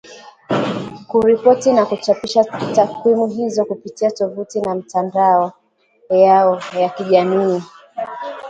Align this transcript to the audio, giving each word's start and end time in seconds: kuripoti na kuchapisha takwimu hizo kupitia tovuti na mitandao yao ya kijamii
kuripoti 1.07 1.71
na 1.73 1.85
kuchapisha 1.85 2.43
takwimu 2.75 3.27
hizo 3.27 3.65
kupitia 3.65 4.11
tovuti 4.11 4.61
na 4.61 4.75
mitandao 4.75 5.51
yao 6.09 6.61
ya 6.79 6.89
kijamii 6.89 7.61